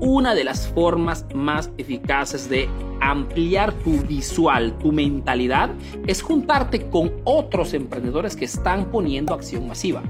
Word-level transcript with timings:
una 0.00 0.34
de 0.34 0.44
las 0.44 0.68
formas 0.68 1.26
más 1.34 1.70
eficaces 1.78 2.48
de 2.48 2.68
ampliar 3.00 3.72
tu 3.72 3.92
visual, 4.02 4.76
tu 4.78 4.92
mentalidad, 4.92 5.70
es 6.06 6.22
juntarte 6.22 6.88
con 6.88 7.12
otros 7.24 7.74
emprendedores 7.74 8.36
que 8.36 8.44
están 8.44 8.90
poniendo 8.90 9.34
acción 9.34 9.66
masiva. 9.66 10.02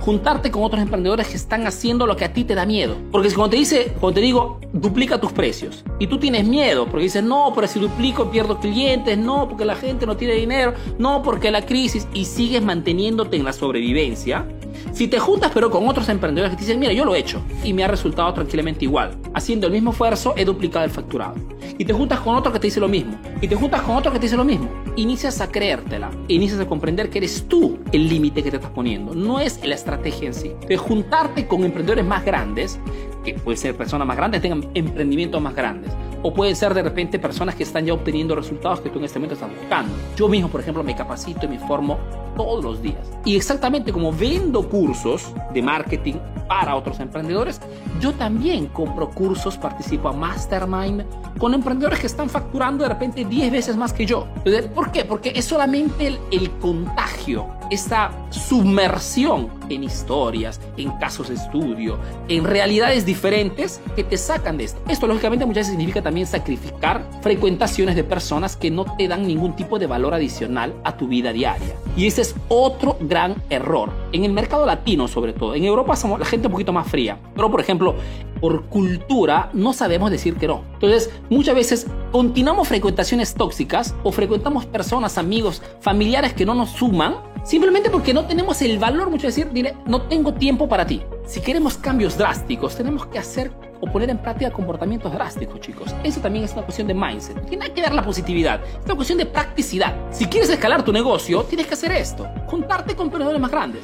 Juntarte 0.00 0.50
con 0.50 0.62
otros 0.64 0.82
emprendedores 0.82 1.28
que 1.28 1.36
están 1.36 1.66
haciendo 1.66 2.06
lo 2.06 2.16
que 2.16 2.24
a 2.24 2.32
ti 2.32 2.44
te 2.44 2.54
da 2.54 2.66
miedo. 2.66 2.96
Porque 3.10 3.28
cuando 3.28 3.50
te 3.50 3.56
dice, 3.56 3.92
cuando 4.00 4.14
te 4.14 4.20
digo, 4.20 4.60
duplica 4.72 5.20
tus 5.20 5.32
precios 5.32 5.84
y 5.98 6.06
tú 6.06 6.18
tienes 6.18 6.46
miedo 6.46 6.86
porque 6.86 7.04
dices, 7.04 7.22
no, 7.22 7.52
pero 7.54 7.66
si 7.66 7.78
duplico 7.78 8.30
pierdo 8.30 8.58
clientes, 8.58 9.16
no, 9.16 9.48
porque 9.48 9.64
la 9.64 9.76
gente 9.76 10.06
no 10.06 10.16
tiene 10.16 10.34
dinero, 10.34 10.74
no, 10.98 11.22
porque 11.22 11.50
la 11.50 11.64
crisis 11.64 12.06
y 12.12 12.24
sigues 12.24 12.62
manteniéndote 12.62 13.36
en 13.36 13.44
la 13.44 13.52
sobrevivencia, 13.52 14.46
si 14.92 15.08
te 15.08 15.18
juntas 15.18 15.50
pero 15.54 15.70
con 15.70 15.88
otros 15.88 16.08
emprendedores 16.08 16.50
que 16.50 16.56
te 16.56 16.64
dicen, 16.64 16.78
mira, 16.78 16.92
yo 16.92 17.04
lo 17.04 17.14
he 17.14 17.18
hecho 17.18 17.42
y 17.64 17.72
me 17.72 17.84
ha 17.84 17.88
resultado 17.88 18.32
tranquilamente 18.34 18.84
igual, 18.84 19.16
haciendo 19.34 19.66
el 19.66 19.72
mismo 19.72 19.90
esfuerzo 19.90 20.34
he 20.36 20.44
duplicado 20.44 20.84
el 20.84 20.90
facturado. 20.90 21.34
Y 21.78 21.84
te 21.84 21.92
juntas 21.92 22.20
con 22.20 22.36
otro 22.36 22.52
que 22.52 22.58
te 22.58 22.66
dice 22.66 22.80
lo 22.80 22.88
mismo, 22.88 23.16
y 23.40 23.48
te 23.48 23.54
juntas 23.54 23.82
con 23.82 23.96
otro 23.96 24.12
que 24.12 24.18
te 24.18 24.26
dice 24.26 24.36
lo 24.36 24.44
mismo, 24.44 24.68
inicias 24.96 25.40
a 25.40 25.50
creértela, 25.50 26.10
inicias 26.28 26.60
a 26.60 26.66
comprender 26.66 27.10
que 27.10 27.18
eres 27.18 27.46
tú 27.48 27.78
el 27.92 28.08
límite 28.08 28.42
que 28.42 28.50
te 28.50 28.56
estás 28.56 28.72
poniendo, 28.72 29.14
no 29.14 29.40
es 29.40 29.64
la 29.64 29.74
estrategia 29.74 30.28
en 30.28 30.34
sí. 30.34 30.52
De 30.68 30.76
juntarte 30.76 31.46
con 31.46 31.64
emprendedores 31.64 32.04
más 32.04 32.24
grandes, 32.24 32.78
que 33.24 33.34
pueden 33.34 33.58
ser 33.58 33.76
personas 33.76 34.06
más 34.06 34.16
grandes, 34.16 34.42
tengan 34.42 34.68
emprendimientos 34.74 35.40
más 35.40 35.54
grandes, 35.54 35.92
o 36.22 36.32
pueden 36.32 36.56
ser 36.56 36.74
de 36.74 36.82
repente 36.82 37.18
personas 37.18 37.54
que 37.54 37.62
están 37.62 37.84
ya 37.84 37.92
obteniendo 37.92 38.34
resultados 38.34 38.80
que 38.80 38.90
tú 38.90 38.98
en 38.98 39.04
este 39.04 39.18
momento 39.18 39.34
estás 39.34 39.50
buscando. 39.50 39.94
Yo 40.16 40.28
mismo, 40.28 40.48
por 40.48 40.60
ejemplo, 40.60 40.82
me 40.82 40.94
capacito 40.94 41.46
y 41.46 41.48
me 41.48 41.58
formo 41.58 41.98
todos 42.36 42.64
los 42.64 42.82
días. 42.82 43.10
Y 43.24 43.36
exactamente 43.36 43.92
como 43.92 44.12
vendo 44.12 44.68
cursos 44.68 45.32
de 45.52 45.62
marketing 45.62 46.14
para 46.48 46.76
otros 46.76 47.00
emprendedores, 47.00 47.60
yo 48.00 48.12
también 48.12 48.66
compro 48.66 49.10
cursos, 49.10 49.56
participo 49.56 50.08
a 50.08 50.12
Mastermind 50.12 51.04
con 51.38 51.54
emprendedores 51.54 52.00
que 52.00 52.06
están 52.06 52.28
facturando 52.28 52.84
de 52.84 52.88
repente 52.88 53.24
10 53.24 53.52
veces 53.52 53.76
más 53.76 53.92
que 53.92 54.06
yo. 54.06 54.26
¿Por 54.74 54.90
qué? 54.92 55.04
Porque 55.04 55.32
es 55.34 55.44
solamente 55.44 56.06
el, 56.06 56.18
el 56.30 56.50
contagio, 56.58 57.46
esta 57.72 58.10
submersión 58.30 59.48
en 59.70 59.84
historias, 59.84 60.60
en 60.76 60.90
casos 60.98 61.28
de 61.28 61.34
estudio, 61.34 61.98
en 62.28 62.44
realidades 62.44 63.06
diferentes 63.06 63.80
que 63.96 64.04
te 64.04 64.18
sacan 64.18 64.58
de 64.58 64.64
esto. 64.64 64.80
Esto 64.88 65.06
lógicamente 65.06 65.46
muchas 65.46 65.60
veces 65.62 65.72
significa 65.72 66.02
también 66.02 66.26
sacrificar 66.26 67.08
frecuentaciones 67.22 67.96
de 67.96 68.04
personas 68.04 68.56
que 68.56 68.70
no 68.70 68.84
te 68.96 69.08
dan 69.08 69.26
ningún 69.26 69.56
tipo 69.56 69.78
de 69.78 69.86
valor 69.86 70.12
adicional 70.12 70.74
a 70.84 70.98
tu 70.98 71.08
vida 71.08 71.32
diaria. 71.32 71.74
Y 71.96 72.06
ese 72.06 72.22
es 72.22 72.34
otro 72.48 72.98
gran 73.00 73.42
error. 73.48 73.90
En 74.12 74.24
el 74.24 74.32
mercado 74.32 74.66
latino 74.66 75.08
sobre 75.08 75.32
todo. 75.32 75.54
En 75.54 75.64
Europa 75.64 75.96
somos 75.96 76.18
la 76.18 76.26
gente 76.26 76.48
un 76.48 76.52
poquito 76.52 76.72
más 76.72 76.86
fría. 76.86 77.18
Pero 77.34 77.50
por 77.50 77.60
ejemplo, 77.60 77.94
por 78.40 78.66
cultura 78.66 79.50
no 79.54 79.72
sabemos 79.72 80.10
decir 80.10 80.36
que 80.36 80.46
no. 80.46 80.62
Entonces 80.74 81.10
muchas 81.30 81.54
veces 81.54 81.86
continuamos 82.10 82.68
frecuentaciones 82.68 83.34
tóxicas 83.34 83.94
o 84.02 84.12
frecuentamos 84.12 84.66
personas, 84.66 85.16
amigos, 85.16 85.62
familiares 85.80 86.34
que 86.34 86.44
no 86.44 86.54
nos 86.54 86.70
suman 86.70 87.31
Simplemente 87.44 87.90
porque 87.90 88.14
no 88.14 88.24
tenemos 88.24 88.62
el 88.62 88.78
valor, 88.78 89.10
mucho 89.10 89.26
decir, 89.26 89.50
diré, 89.50 89.74
no 89.84 90.02
tengo 90.02 90.32
tiempo 90.34 90.68
para 90.68 90.86
ti. 90.86 91.02
Si 91.26 91.40
queremos 91.40 91.76
cambios 91.76 92.16
drásticos, 92.16 92.76
tenemos 92.76 93.06
que 93.06 93.18
hacer 93.18 93.50
o 93.80 93.86
poner 93.90 94.10
en 94.10 94.18
práctica 94.18 94.52
comportamientos 94.52 95.12
drásticos, 95.12 95.60
chicos. 95.60 95.92
Eso 96.04 96.20
también 96.20 96.44
es 96.44 96.52
una 96.52 96.62
cuestión 96.62 96.86
de 96.86 96.94
mindset. 96.94 97.44
tiene 97.48 97.72
que 97.72 97.82
dar 97.82 97.94
la 97.94 98.04
positividad. 98.04 98.60
Es 98.62 98.84
una 98.84 98.94
cuestión 98.94 99.18
de 99.18 99.26
practicidad. 99.26 99.96
Si 100.12 100.26
quieres 100.26 100.50
escalar 100.50 100.84
tu 100.84 100.92
negocio, 100.92 101.42
tienes 101.42 101.66
que 101.66 101.74
hacer 101.74 101.90
esto. 101.90 102.28
Juntarte 102.46 102.94
con 102.94 103.06
emprendedores 103.06 103.40
más 103.40 103.50
grandes. 103.50 103.82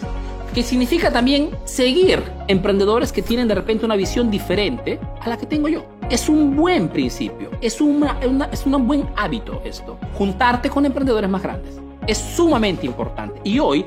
Que 0.55 0.63
significa 0.63 1.11
también 1.11 1.51
seguir 1.65 2.23
emprendedores 2.47 3.11
que 3.11 3.23
tienen 3.23 3.49
de 3.49 3.57
repente 3.57 3.85
una 3.85 3.97
visión 3.97 4.31
diferente 4.31 5.01
a 5.21 5.29
la 5.29 5.37
que 5.37 5.47
tengo 5.47 5.67
yo. 5.67 5.85
Es 6.09 6.29
un 6.29 6.55
buen 6.55 6.89
principio. 6.91 7.51
Es, 7.61 7.81
una, 7.81 8.21
es 8.53 8.65
un 8.65 8.87
buen 8.87 9.09
hábito 9.17 9.61
esto. 9.65 9.99
Juntarte 10.15 10.71
con 10.71 10.87
emprendedores 10.87 11.29
más 11.29 11.43
grandes 11.43 11.81
es 12.09 12.19
sumamente 12.19 12.87
importante. 12.87 13.41
Y 13.45 13.61
hoy, 13.61 13.85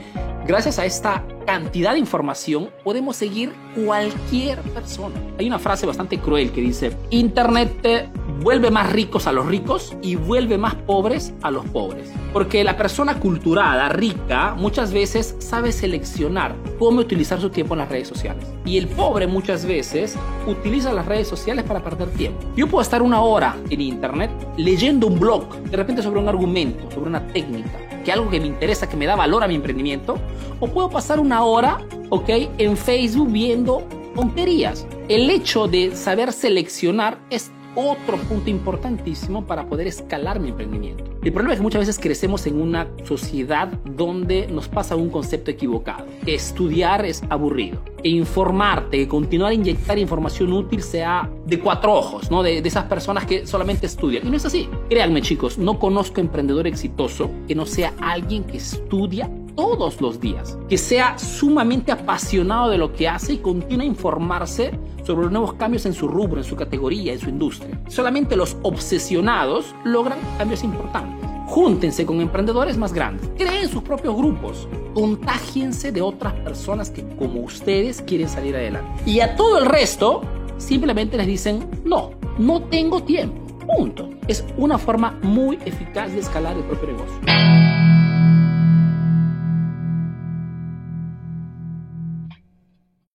gracias 0.48 0.80
a 0.80 0.86
esta 0.86 1.26
cantidad 1.46 1.94
de 1.94 2.00
información, 2.00 2.70
podemos 2.84 3.18
seguir 3.18 3.52
cualquier 3.84 4.60
persona. 4.60 5.16
Hay 5.40 5.48
una 5.48 5.60
frase 5.60 5.86
bastante 5.86 6.20
cruel 6.20 6.52
que 6.52 6.62
dice, 6.62 6.96
Internet 7.10 8.08
vuelve 8.42 8.72
más 8.72 8.92
ricos 8.92 9.28
a 9.28 9.32
los 9.32 9.46
ricos 9.46 9.96
y 10.02 10.16
vuelve 10.16 10.58
más 10.58 10.76
pobres 10.76 11.34
a 11.42 11.52
los 11.52 11.66
pobres. 11.66 12.12
Porque 12.32 12.64
la 12.64 12.78
persona 12.78 13.20
culturada, 13.20 13.90
rica, 13.90 14.56
muchas 14.56 14.94
veces 14.94 15.36
sabe 15.40 15.72
seleccionar 15.72 16.56
cómo 16.78 17.02
utilizar 17.02 17.42
su 17.42 17.50
tiempo 17.50 17.74
en 17.74 17.80
las 17.80 17.90
redes 17.90 18.08
sociales. 18.08 18.46
Y 18.66 18.78
el 18.78 18.88
pobre 18.88 19.26
muchas 19.26 19.66
veces 19.66 20.16
utiliza 20.48 20.94
las 20.94 21.08
redes 21.08 21.28
sociales 21.28 21.66
para 21.66 21.84
perder 21.84 22.10
tiempo. 22.12 22.40
Yo 22.56 22.68
puedo 22.68 22.84
estar 22.84 23.02
una 23.02 23.22
hora 23.22 23.56
en 23.70 23.82
Internet 23.82 24.32
leyendo 24.58 25.08
un 25.08 25.20
blog, 25.20 25.56
de 25.64 25.78
repente 25.78 26.04
sobre 26.04 26.20
un 26.20 26.30
argumento, 26.30 26.90
sobre 26.92 27.10
una 27.10 27.26
técnica 27.28 27.80
que 28.04 28.12
algo 28.12 28.30
que 28.30 28.40
me 28.40 28.48
interesa, 28.48 28.90
que 28.90 28.98
me 28.98 29.06
da 29.06 29.16
valor 29.16 29.44
a 29.44 29.48
mi 29.48 29.56
emprendimiento, 29.56 30.18
o 30.60 30.68
puedo 30.68 30.90
pasar 30.90 31.20
una 31.20 31.44
hora, 31.44 31.80
¿ok? 32.10 32.30
En 32.58 32.78
Facebook 32.78 33.32
viendo 33.32 33.84
tonterías. 34.16 34.86
El 35.08 35.30
hecho 35.30 35.68
de 35.68 35.96
saber 35.96 36.34
seleccionar 36.34 37.20
es 37.30 37.52
otro 37.76 38.18
punto 38.18 38.50
importantísimo 38.50 39.46
para 39.46 39.66
poder 39.66 39.88
escalar 39.88 40.40
mi 40.40 40.50
emprendimiento. 40.50 41.11
El 41.24 41.34
problema 41.34 41.54
es 41.54 41.60
que 41.60 41.64
muchas 41.64 41.82
veces 41.82 42.00
crecemos 42.00 42.48
en 42.48 42.60
una 42.60 42.88
sociedad 43.04 43.68
donde 43.86 44.48
nos 44.48 44.68
pasa 44.68 44.96
un 44.96 45.12
concepto 45.12 45.52
equivocado, 45.52 46.08
que 46.26 46.34
estudiar 46.34 47.06
es 47.06 47.22
aburrido, 47.30 47.84
e 48.02 48.10
informarte, 48.10 49.08
continuar 49.08 49.52
a 49.52 49.54
inyectar 49.54 50.00
información 50.00 50.52
útil 50.52 50.82
sea 50.82 51.30
de 51.46 51.60
cuatro 51.60 51.94
ojos, 51.94 52.32
¿no? 52.32 52.42
De, 52.42 52.64
de 52.64 52.68
esas 52.68 52.86
personas 52.86 53.26
que 53.26 53.46
solamente 53.46 53.86
estudian. 53.86 54.26
Y 54.26 54.32
no 54.32 54.38
es 54.38 54.46
así. 54.46 54.68
Créanme 54.90 55.22
chicos, 55.22 55.60
no 55.60 55.78
conozco 55.78 56.22
emprendedor 56.22 56.66
exitoso 56.66 57.30
que 57.48 57.54
no 57.54 57.68
sea 57.68 57.94
alguien 58.02 58.44
que 58.44 58.58
estudia 58.58 59.30
todos 59.56 60.02
los 60.02 60.20
días, 60.20 60.58
que 60.70 60.78
sea 60.78 61.18
sumamente 61.18 61.92
apasionado 61.92 62.70
de 62.70 62.78
lo 62.78 62.94
que 62.94 63.08
hace 63.08 63.34
y 63.34 63.38
continúe 63.38 63.82
a 63.82 63.86
informarse 63.86 64.72
sobre 65.04 65.24
los 65.24 65.32
nuevos 65.32 65.54
cambios 65.54 65.86
en 65.86 65.94
su 65.94 66.08
rubro, 66.08 66.38
en 66.38 66.44
su 66.44 66.56
categoría, 66.56 67.14
en 67.14 67.20
su 67.20 67.30
industria. 67.30 67.80
Solamente 67.88 68.36
los 68.36 68.58
obsesionados 68.64 69.76
logran 69.84 70.20
cambios 70.38 70.64
importantes. 70.64 71.30
Júntense 71.48 72.06
con 72.06 72.22
emprendedores 72.22 72.78
más 72.78 72.94
grandes, 72.94 73.30
creen 73.38 73.68
sus 73.68 73.84
propios 73.84 74.16
grupos, 74.16 74.70
contágiense 74.94 75.92
de 75.92 76.02
otras 76.02 76.34
personas 76.34 76.90
que 76.90 77.06
como 77.18 77.42
ustedes 77.42 78.02
quieren 78.02 78.30
salir 78.30 78.56
adelante. 78.56 79.04
Y 79.06 79.20
a 79.20 79.36
todo 79.36 79.60
el 79.60 79.66
resto 79.66 80.22
simplemente 80.58 81.18
les 81.18 81.28
dicen, 81.28 81.68
no, 81.84 82.12
no 82.38 82.62
tengo 82.64 83.04
tiempo. 83.04 83.42
Punto. 83.76 84.10
Es 84.28 84.46
una 84.58 84.78
forma 84.78 85.20
muy 85.24 85.58
eficaz 85.66 86.12
de 86.12 86.20
escalar 86.20 86.56
el 86.56 86.64
propio 86.64 86.88
negocio. 86.88 87.71